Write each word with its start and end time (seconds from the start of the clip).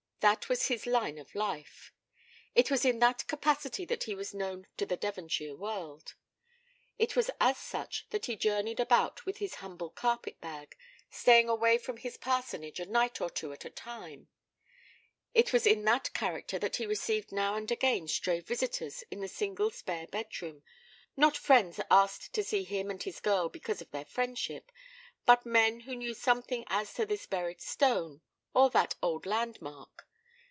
That 0.29 0.49
was 0.49 0.67
his 0.67 0.85
line 0.85 1.17
of 1.17 1.33
life. 1.33 1.91
It 2.53 2.69
was 2.69 2.85
in 2.85 2.99
that 2.99 3.25
capacity 3.25 3.85
that 3.85 4.03
he 4.03 4.13
was 4.13 4.35
known 4.35 4.67
to 4.77 4.85
the 4.85 4.95
Devonshire 4.95 5.55
world; 5.55 6.13
it 6.99 7.15
was 7.15 7.31
as 7.39 7.57
such 7.57 8.05
that 8.11 8.27
he 8.27 8.35
journeyed 8.35 8.79
about 8.79 9.25
with 9.25 9.37
his 9.37 9.55
humble 9.55 9.89
carpetbag, 9.89 10.77
staying 11.09 11.49
away 11.49 11.79
from 11.79 11.97
his 11.97 12.17
parsonage 12.17 12.79
a 12.79 12.85
night 12.85 13.19
or 13.19 13.31
two 13.31 13.51
at 13.51 13.65
a 13.65 13.71
time; 13.71 14.27
it 15.33 15.51
was 15.51 15.65
in 15.65 15.85
that 15.85 16.13
character 16.13 16.59
that 16.59 16.75
he 16.75 16.85
received 16.85 17.31
now 17.31 17.55
and 17.55 17.71
again 17.71 18.07
stray 18.07 18.41
visitors 18.41 19.03
in 19.09 19.21
the 19.21 19.27
single 19.27 19.71
spare 19.71 20.05
bedroom 20.05 20.61
not 21.17 21.35
friends 21.35 21.79
asked 21.89 22.31
to 22.33 22.43
see 22.43 22.63
him 22.63 22.91
and 22.91 23.01
his 23.01 23.19
girl 23.19 23.49
because 23.49 23.81
of 23.81 23.89
their 23.89 24.05
friendship 24.05 24.71
but 25.25 25.47
men 25.47 25.79
who 25.79 25.95
knew 25.95 26.13
something 26.13 26.63
as 26.67 26.93
to 26.93 27.07
this 27.07 27.25
buried 27.25 27.59
stone, 27.59 28.21
or 28.53 28.69
that 28.69 28.93
old 29.01 29.25
land 29.25 29.59
mark. 29.59 30.07